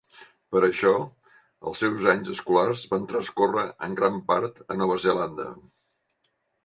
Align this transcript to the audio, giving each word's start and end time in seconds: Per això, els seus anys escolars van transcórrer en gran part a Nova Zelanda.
Per 0.53 0.61
això, 0.67 0.93
els 1.71 1.81
seus 1.83 2.07
anys 2.13 2.31
escolars 2.35 2.81
van 2.95 3.05
transcórrer 3.11 3.67
en 3.89 3.99
gran 4.01 4.17
part 4.33 4.59
a 4.69 4.79
Nova 4.81 4.97
Zelanda. 5.05 5.51